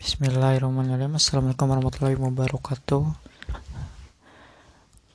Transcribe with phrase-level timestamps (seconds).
[0.00, 1.20] Bismillahirrahmanirrahim.
[1.20, 3.04] Assalamualaikum warahmatullahi wabarakatuh.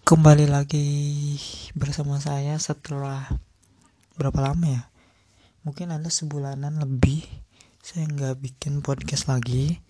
[0.06, 0.86] Kembali lagi
[1.74, 3.26] bersama saya setelah
[4.14, 4.86] Berapa lama ya?
[5.66, 7.26] Mungkin ada sebulanan lebih.
[7.82, 9.82] Saya nggak bikin podcast lagi.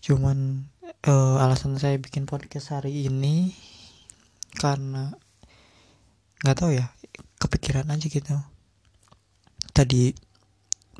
[0.00, 0.72] Cuman
[1.04, 3.52] uh, alasan saya bikin podcast hari ini
[4.56, 5.12] Karena
[6.40, 6.96] nggak tahu ya
[7.36, 8.40] Kepikiran aja gitu.
[9.76, 10.16] Tadi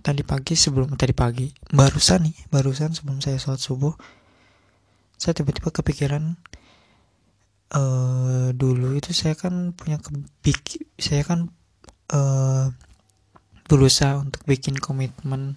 [0.02, 3.95] tadi pagi sebelum tadi pagi barusan nih barusan sebelum saya sholat subuh
[5.16, 6.37] saya tiba-tiba kepikiran
[7.73, 11.48] uh, dulu itu saya kan punya kebik saya kan
[12.12, 12.68] uh,
[13.66, 15.56] berusaha untuk bikin komitmen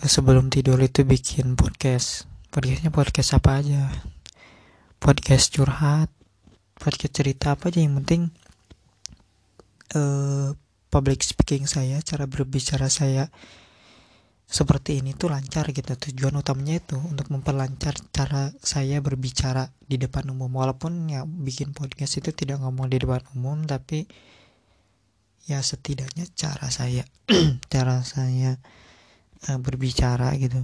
[0.00, 2.26] uh, sebelum tidur itu bikin podcast.
[2.52, 3.88] Podcastnya podcast apa aja?
[4.98, 6.10] Podcast curhat
[6.82, 8.34] podcast cerita apa aja yang penting
[9.94, 10.50] uh,
[10.92, 13.32] public speaking saya, cara berbicara saya
[14.44, 15.96] seperti ini tuh lancar gitu.
[15.96, 20.52] Tujuan utamanya itu untuk memperlancar cara saya berbicara di depan umum.
[20.52, 24.04] Walaupun ya bikin podcast itu tidak ngomong di depan umum, tapi
[25.48, 27.08] ya setidaknya cara saya,
[27.72, 28.60] cara saya
[29.48, 30.60] uh, berbicara gitu,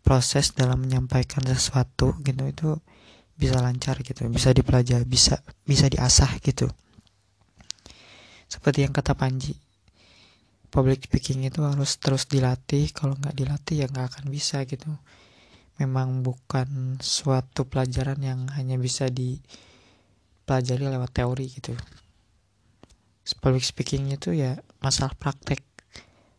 [0.00, 2.72] proses dalam menyampaikan sesuatu gitu itu
[3.36, 6.72] bisa lancar gitu, bisa dipelajari, bisa bisa diasah gitu
[8.48, 9.68] seperti yang kata Panji
[10.68, 12.92] public speaking itu harus terus dilatih.
[12.92, 14.88] Kalau nggak dilatih ya nggak akan bisa gitu.
[15.80, 21.72] Memang bukan suatu pelajaran yang hanya bisa dipelajari lewat teori gitu.
[23.38, 25.60] Public speaking itu ya masalah praktek.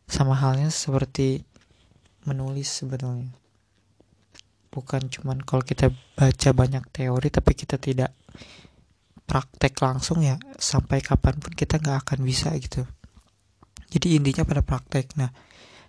[0.09, 1.45] Sama halnya seperti
[2.25, 3.29] menulis sebetulnya
[4.69, 8.13] bukan cuman kalau kita baca banyak teori tapi kita tidak
[9.29, 12.89] praktek langsung ya sampai kapan pun kita nggak akan bisa gitu.
[13.93, 15.13] Jadi intinya pada praktek.
[15.21, 15.29] Nah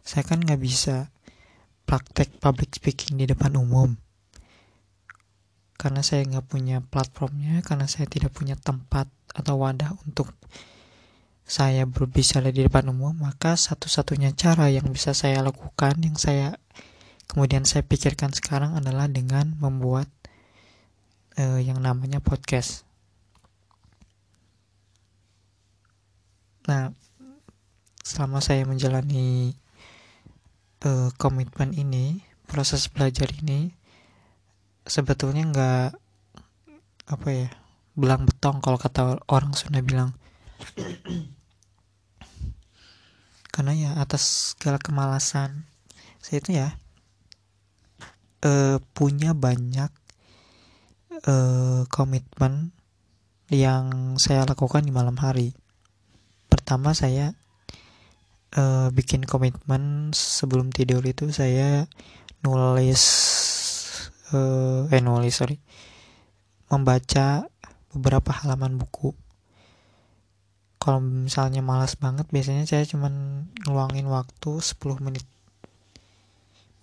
[0.05, 1.09] saya kan nggak bisa
[1.89, 3.97] praktek public speaking di depan umum.
[5.81, 10.29] Karena saya nggak punya platformnya karena saya tidak punya tempat atau wadah untuk
[11.51, 16.55] saya berbicara di depan umum maka satu-satunya cara yang bisa saya lakukan yang saya
[17.27, 20.07] kemudian saya pikirkan sekarang adalah dengan membuat
[21.43, 22.87] uh, yang namanya podcast
[26.69, 26.93] Nah,
[28.05, 29.57] selama saya menjalani
[30.85, 33.73] uh, komitmen ini, proses belajar ini
[34.85, 35.91] sebetulnya nggak
[37.11, 37.49] apa ya
[37.95, 40.13] belang betong kalau kata orang Sunda bilang.
[43.51, 45.67] Karena ya atas segala kemalasan
[46.21, 46.69] saya itu ya
[48.45, 49.91] uh, punya banyak
[51.27, 52.71] uh, komitmen
[53.51, 55.57] yang saya lakukan di malam hari
[56.71, 57.35] pertama saya
[58.55, 61.91] uh, bikin komitmen sebelum tidur itu saya
[62.47, 63.03] nulis
[64.31, 65.59] uh, eh nulis sorry
[66.71, 67.51] membaca
[67.91, 69.19] beberapa halaman buku.
[70.79, 75.27] Kalau misalnya malas banget biasanya saya cuman ngeluangin waktu 10 menit.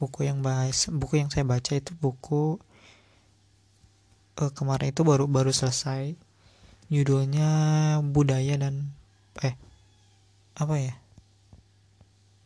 [0.04, 2.60] Buku yang bahas buku yang saya baca itu buku
[4.36, 6.20] uh, kemarin itu baru baru selesai.
[6.92, 7.48] Judulnya
[8.04, 8.92] budaya dan
[9.40, 9.56] eh
[10.58, 10.94] apa ya?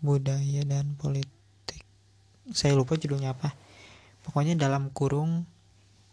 [0.03, 1.81] Budaya dan politik.
[2.51, 3.55] Saya lupa judulnya apa.
[4.21, 5.47] Pokoknya dalam kurung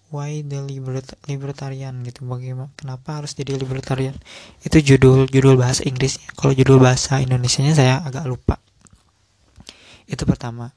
[0.08, 2.24] why the libert libertarian gitu.
[2.24, 4.16] Bagaimana kenapa harus jadi libertarian?
[4.64, 8.56] Itu judul judul bahasa Inggrisnya kalau judul bahasa Indonesia nya saya agak lupa.
[10.08, 10.72] Itu pertama.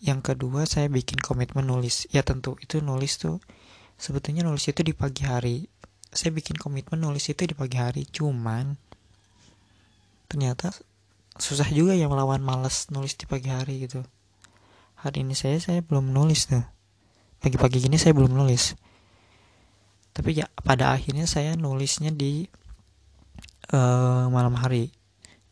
[0.00, 2.08] Yang kedua saya bikin komitmen nulis.
[2.12, 3.40] Ya tentu itu nulis tuh
[3.96, 5.68] sebetulnya nulis itu di pagi hari.
[6.12, 8.08] Saya bikin komitmen nulis itu di pagi hari.
[8.08, 8.85] Cuman
[10.26, 10.74] ternyata
[11.36, 14.04] susah juga yang melawan males nulis di pagi hari gitu.
[14.96, 16.64] Hari ini saya saya belum nulis tuh.
[17.38, 18.74] Pagi-pagi gini saya belum nulis.
[20.16, 22.48] Tapi ya pada akhirnya saya nulisnya di
[23.76, 24.88] uh, malam hari.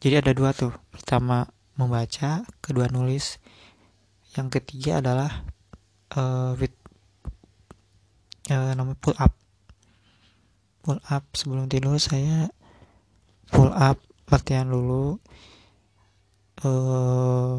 [0.01, 0.73] Jadi ada dua tuh.
[0.89, 1.45] Pertama
[1.77, 2.49] membaca.
[2.65, 3.37] Kedua nulis.
[4.33, 5.45] Yang ketiga adalah
[6.17, 6.73] uh, with
[8.49, 9.37] uh, namanya pull up.
[10.81, 11.25] Pull up.
[11.37, 12.49] Sebelum tidur saya
[13.53, 14.01] pull up
[14.31, 15.21] latihan dulu
[16.65, 17.55] eh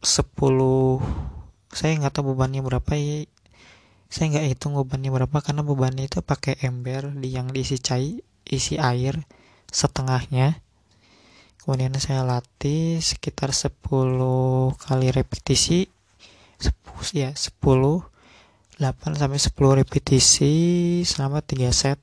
[0.00, 1.00] sepuluh
[1.70, 3.24] saya nggak tahu bebannya berapa ya.
[4.10, 8.74] Saya nggak hitung bebannya berapa karena bebannya itu pakai ember di yang diisi cair isi
[8.74, 9.22] air
[9.70, 10.58] setengahnya.
[11.62, 13.78] Kemudian saya latih sekitar 10
[14.80, 15.86] kali repetisi
[16.58, 16.72] 10
[17.14, 20.54] ya 10 8 sampai 10 repetisi
[21.06, 22.00] selama 3 set.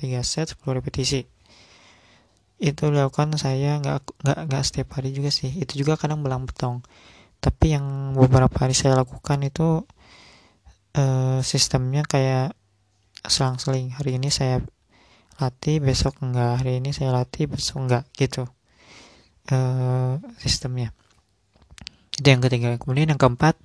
[0.00, 1.28] 3 set 10 repetisi
[2.60, 5.48] itu dilakukan saya nggak nggak nggak setiap hari juga sih.
[5.48, 6.84] Itu juga kadang belang betong.
[7.40, 9.88] Tapi yang beberapa hari saya lakukan itu
[10.92, 12.52] uh, sistemnya kayak
[13.24, 13.96] selang-seling.
[13.96, 14.60] Hari ini saya
[15.40, 16.60] latih besok enggak.
[16.60, 18.44] Hari ini saya latih besok enggak gitu.
[19.48, 20.92] Uh, sistemnya.
[22.12, 22.76] Itu yang ketiga.
[22.76, 23.56] Kemudian yang keempat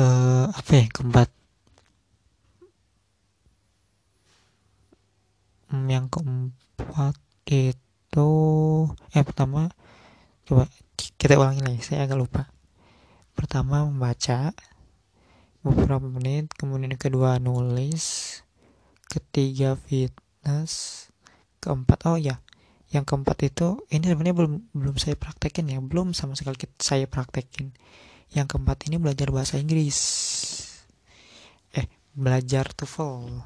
[0.00, 1.28] uh, apa ya keempat?
[5.68, 6.61] Hmm, yang keempat
[7.52, 8.30] itu
[9.12, 9.72] eh pertama
[10.44, 12.42] coba kita ulangi lagi saya agak lupa.
[13.32, 14.52] Pertama membaca
[15.62, 18.38] beberapa menit kemudian kedua nulis
[19.06, 21.06] ketiga fitness
[21.62, 22.42] keempat oh ya
[22.90, 27.72] yang keempat itu ini sebenarnya belum belum saya praktekin ya belum sama sekali saya praktekin.
[28.32, 29.98] Yang keempat ini belajar bahasa Inggris.
[31.72, 33.44] Eh belajar TOEFL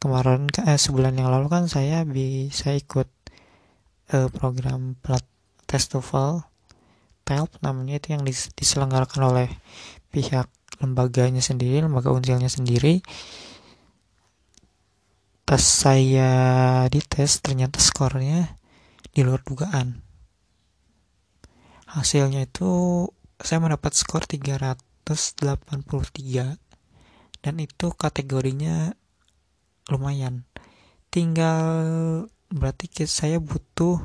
[0.00, 3.06] kemarin eh, sebulan yang lalu kan saya bisa ikut
[4.16, 5.22] eh, program plat
[5.68, 6.42] tes TOEFL
[7.28, 9.48] TELP namanya itu yang diselenggarakan oleh
[10.10, 10.50] pihak
[10.82, 13.04] lembaganya sendiri lembaga unsilnya sendiri.
[15.46, 16.32] Pas saya
[16.90, 18.58] dites ternyata skornya
[19.14, 20.02] di luar dugaan.
[21.90, 22.70] Hasilnya itu
[23.38, 25.42] saya mendapat skor 383
[27.42, 28.94] dan itu kategorinya
[29.90, 30.46] lumayan.
[31.10, 31.66] Tinggal
[32.50, 33.98] berarti saya butuh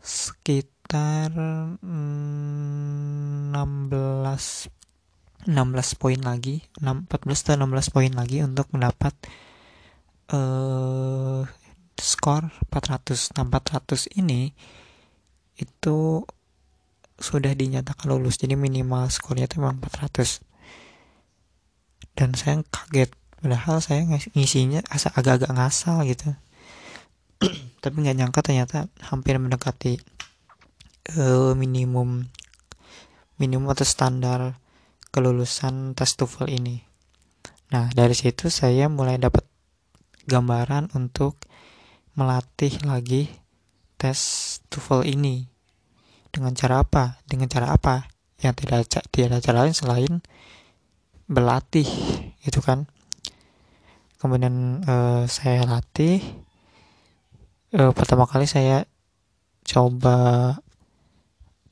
[0.00, 1.34] sekitar
[1.82, 3.50] 16
[5.50, 9.14] 16 poin lagi 14 atau 16 poin lagi untuk mendapat
[10.32, 11.42] uh,
[12.00, 14.54] skor 400 nah 400 ini
[15.60, 16.24] itu
[17.20, 18.40] sudah dinyatakan lulus.
[18.40, 20.40] Jadi minimal skornya itu memang 400
[22.16, 24.04] dan saya kaget padahal saya
[24.36, 26.36] ngisinya asa agak-agak ngasal gitu
[27.82, 29.96] tapi nggak nyangka ternyata hampir mendekati
[31.16, 32.28] uh, minimum
[33.40, 34.60] minimum atau standar
[35.10, 36.84] kelulusan tes TOEFL ini
[37.72, 39.48] nah dari situ saya mulai dapat
[40.28, 41.40] gambaran untuk
[42.14, 43.32] melatih lagi
[44.00, 44.18] tes
[44.72, 45.44] TOEFL ini.
[46.30, 47.20] Dengan cara apa?
[47.26, 48.06] Dengan cara apa?
[48.40, 48.78] Yang tidak
[49.12, 50.12] tidak ada cara lain selain
[51.28, 51.86] berlatih,
[52.40, 52.88] gitu kan?
[54.20, 56.20] Kemudian uh, saya latih.
[57.72, 58.84] Uh, pertama kali saya
[59.64, 60.18] coba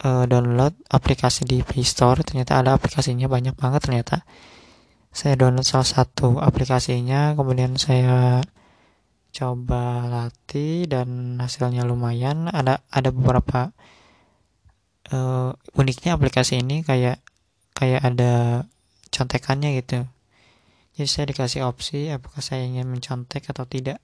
[0.00, 2.24] uh, download aplikasi di Play Store.
[2.24, 4.24] Ternyata ada aplikasinya banyak banget ternyata
[5.18, 8.44] saya download salah satu aplikasinya kemudian saya
[9.32, 13.72] coba latih dan hasilnya lumayan ada ada beberapa
[15.12, 17.20] uh, uniknya aplikasi ini kayak
[17.76, 18.64] kayak ada
[19.12, 20.08] contekannya gitu
[20.98, 24.02] jadi saya dikasih opsi apakah saya ingin mencontek atau tidak.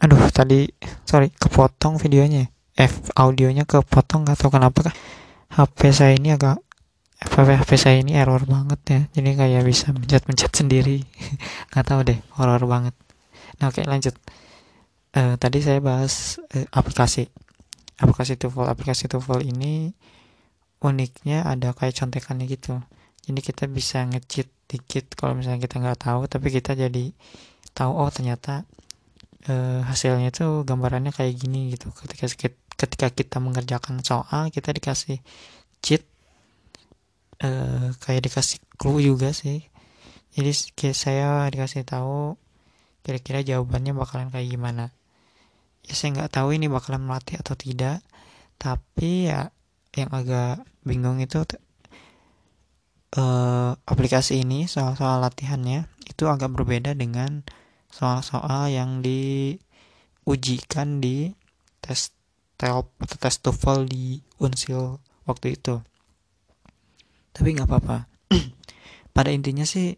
[0.00, 0.72] Aduh tadi
[1.04, 2.48] sorry kepotong videonya.
[2.80, 4.96] Eh audionya kepotong atau kenapa kah
[5.52, 6.56] HP saya ini agak
[7.20, 9.00] HP, HP saya ini error banget ya.
[9.12, 11.04] Jadi kayak bisa mencet-mencet sendiri.
[11.76, 12.96] Nggak tahu deh horror banget
[13.58, 14.14] nah oke lanjut.
[15.14, 17.28] Uh, tadi saya bahas uh, aplikasi.
[17.98, 19.90] Aplikasi TOEFL aplikasi TOEFL ini
[20.78, 22.78] uniknya ada kayak contekannya gitu.
[23.26, 27.10] Jadi kita bisa ngecit dikit kalau misalnya kita nggak tahu tapi kita jadi
[27.72, 28.68] tahu oh ternyata
[29.48, 31.90] uh, hasilnya itu gambarannya kayak gini gitu.
[31.90, 32.30] Ketika
[32.78, 35.18] ketika kita mengerjakan soal kita dikasih
[35.82, 36.06] cheat
[37.42, 39.66] uh, kayak dikasih clue juga sih.
[40.38, 40.54] Jadi
[40.94, 42.38] saya dikasih tahu
[43.08, 44.92] kira-kira jawabannya bakalan kayak gimana
[45.88, 48.04] ya saya nggak tahu ini bakalan melatih atau tidak
[48.60, 49.48] tapi ya
[49.96, 51.40] yang agak bingung itu
[53.16, 57.40] uh, aplikasi ini soal-soal latihannya itu agak berbeda dengan
[57.88, 59.40] soal-soal yang diujikan
[61.00, 61.32] di
[61.80, 62.12] tes
[62.58, 65.78] TELP atau tes TOEFL di Unsil waktu itu.
[67.30, 68.10] Tapi nggak apa-apa.
[69.14, 69.94] pada intinya sih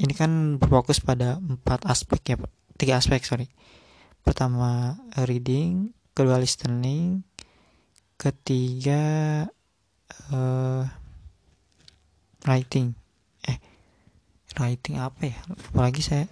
[0.00, 2.36] ini kan berfokus pada empat aspek ya,
[2.80, 3.48] tiga aspek sorry.
[4.22, 4.96] Pertama
[5.26, 7.26] reading, kedua listening,
[8.16, 9.02] ketiga
[10.30, 10.86] uh,
[12.46, 12.94] writing.
[13.44, 13.58] Eh,
[14.56, 15.38] writing apa ya?
[15.50, 16.24] Apalagi saya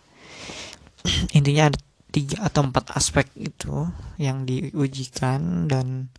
[1.37, 1.79] intinya ada
[2.11, 3.87] tiga atau empat aspek itu
[4.19, 6.11] yang diujikan dan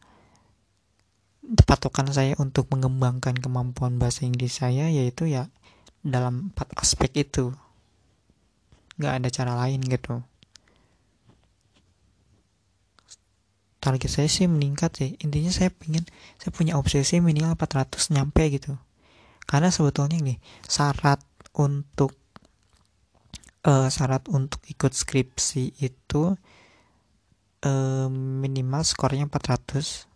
[1.68, 5.52] patokan saya untuk mengembangkan kemampuan bahasa Inggris saya yaitu ya
[6.02, 7.54] dalam empat aspek itu.
[8.98, 10.22] Nggak ada cara lain gitu.
[13.82, 15.18] Target saya sih meningkat sih.
[15.26, 16.06] Intinya saya pengen
[16.38, 18.78] saya punya obsesi minimal 400 nyampe gitu.
[19.50, 20.38] Karena sebetulnya nih
[20.70, 21.20] syarat
[21.58, 22.14] untuk
[23.66, 26.38] uh, syarat untuk ikut skripsi itu
[27.66, 30.10] uh, minimal skornya 400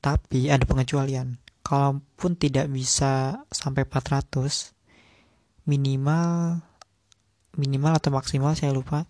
[0.00, 1.36] tapi ada pengecualian
[1.70, 4.74] kalaupun tidak bisa sampai 400
[5.70, 6.58] minimal
[7.54, 9.06] minimal atau maksimal saya lupa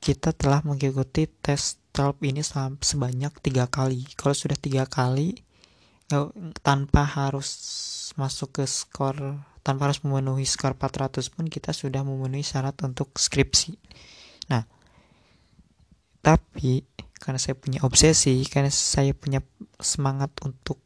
[0.00, 4.02] kita telah mengikuti tes TELP ini sebanyak tiga kali.
[4.16, 5.38] Kalau sudah tiga kali
[6.64, 7.48] tanpa harus
[8.18, 13.78] masuk ke skor tanpa harus memenuhi skor 400 pun kita sudah memenuhi syarat untuk skripsi.
[14.50, 14.66] Nah
[16.18, 16.82] tapi
[17.22, 19.38] karena saya punya obsesi karena saya punya
[19.78, 20.81] semangat untuk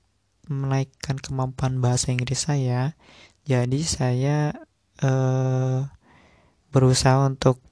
[0.47, 2.95] menaikkan kemampuan bahasa Inggris saya
[3.47, 4.39] jadi saya
[4.99, 5.81] eh,
[6.75, 7.63] berusaha untuk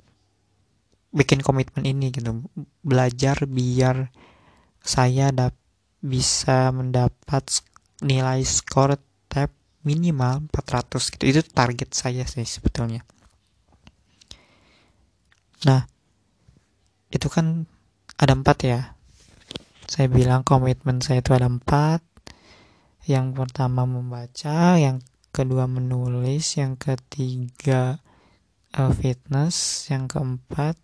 [1.11, 2.47] bikin komitmen ini gitu.
[2.87, 4.15] Belajar biar
[4.79, 5.59] saya dap
[5.99, 7.63] bisa mendapat
[8.07, 8.95] nilai skor
[9.27, 9.51] tab
[9.83, 11.25] minimal 400 gitu.
[11.27, 13.03] Itu target saya sih sebetulnya.
[15.67, 15.91] Nah
[17.11, 17.67] itu kan
[18.15, 18.81] ada empat ya.
[19.91, 22.14] Saya bilang komitmen saya itu ada empat
[23.05, 28.01] yang pertama membaca yang kedua menulis yang ketiga
[28.73, 30.81] uh, fitness yang keempat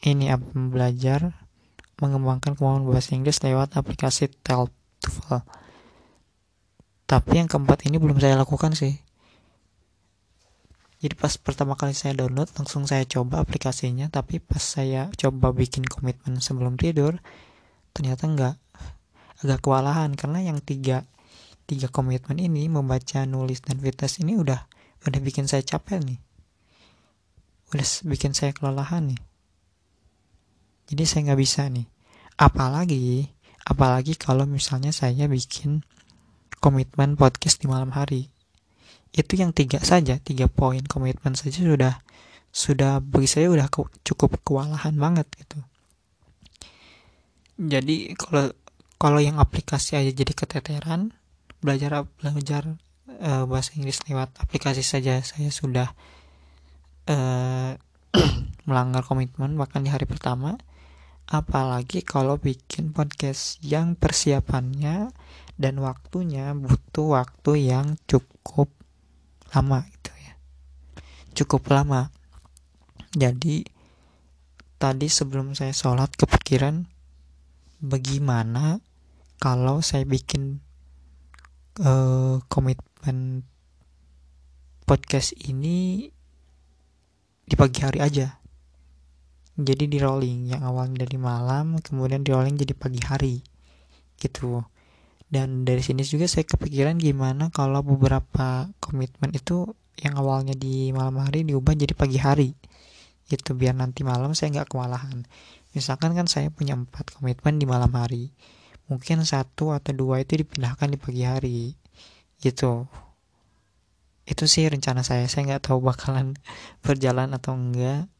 [0.00, 1.36] ini apa belajar
[2.00, 5.44] mengembangkan kemampuan bahasa Inggris lewat aplikasi TOEFL.
[7.04, 8.96] Tapi yang keempat ini belum saya lakukan sih.
[11.04, 15.84] Jadi pas pertama kali saya download langsung saya coba aplikasinya, tapi pas saya coba bikin
[15.84, 17.20] komitmen sebelum tidur
[17.92, 18.54] ternyata enggak
[19.40, 21.08] agak kewalahan karena yang tiga
[21.64, 24.66] tiga komitmen ini membaca, nulis dan fitness ini udah
[25.06, 26.20] udah bikin saya capek nih.
[27.70, 29.20] Udah bikin saya kelelahan nih.
[30.90, 31.86] Jadi saya nggak bisa nih.
[32.34, 33.30] Apalagi
[33.62, 35.86] apalagi kalau misalnya saya bikin
[36.58, 38.28] komitmen podcast di malam hari.
[39.14, 41.94] Itu yang tiga saja tiga poin komitmen saja sudah
[42.50, 43.70] sudah bagi saya udah
[44.02, 45.62] cukup kewalahan banget gitu.
[47.60, 48.50] Jadi kalau
[49.00, 51.16] kalau yang aplikasi aja jadi keteteran
[51.64, 52.76] belajar belajar
[53.24, 55.24] uh, bahasa Inggris lewat aplikasi saja.
[55.24, 55.88] Saya sudah
[57.08, 57.72] uh,
[58.68, 60.60] melanggar komitmen bahkan di hari pertama.
[61.30, 65.14] Apalagi kalau bikin podcast yang persiapannya
[65.56, 68.68] dan waktunya butuh waktu yang cukup
[69.56, 70.34] lama gitu ya.
[71.32, 72.12] Cukup lama.
[73.16, 73.64] Jadi
[74.76, 76.84] tadi sebelum saya sholat kepikiran
[77.78, 78.82] bagaimana
[79.40, 80.60] kalau saya bikin
[81.80, 83.48] uh, komitmen
[84.84, 86.12] podcast ini
[87.48, 88.36] di pagi hari aja.
[89.56, 93.40] Jadi di rolling yang awalnya dari malam kemudian di rolling jadi pagi hari
[94.20, 94.60] gitu.
[95.24, 99.72] Dan dari sini juga saya kepikiran gimana kalau beberapa komitmen itu
[100.04, 102.52] yang awalnya di malam hari diubah jadi pagi hari
[103.32, 103.56] gitu.
[103.56, 105.24] Biar nanti malam saya nggak kewalahan.
[105.72, 108.28] Misalkan kan saya punya empat komitmen di malam hari
[108.90, 111.60] mungkin satu atau dua itu dipindahkan di pagi hari
[112.42, 112.90] gitu.
[114.26, 116.34] Itu sih rencana saya saya nggak tahu bakalan
[116.84, 118.10] berjalan atau enggak.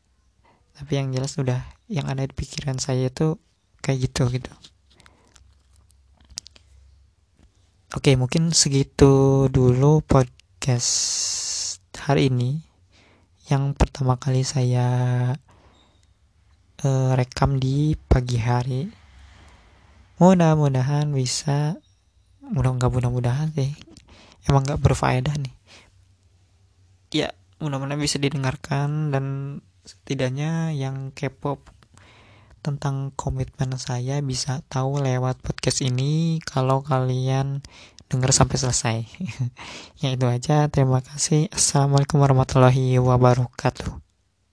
[0.79, 3.35] Tapi yang jelas udah yang ada di pikiran saya itu
[3.83, 4.55] kayak gitu gitu.
[7.91, 10.95] Oke mungkin segitu dulu podcast
[11.99, 12.63] hari ini.
[13.51, 14.87] Yang pertama kali saya
[16.87, 19.00] uh, rekam di pagi hari
[20.21, 21.81] mudah-mudahan bisa
[22.45, 23.73] mudah nggak mudah-mudahan sih
[24.45, 25.55] emang nggak berfaedah nih
[27.11, 29.25] ya mudah-mudahan bisa didengarkan dan
[29.89, 31.65] setidaknya yang kepo
[32.61, 37.65] tentang komitmen saya bisa tahu lewat podcast ini kalau kalian
[38.11, 38.97] dengar sampai selesai.
[40.03, 40.69] ya itu aja.
[40.69, 41.49] Terima kasih.
[41.55, 44.10] Assalamualaikum warahmatullahi wabarakatuh.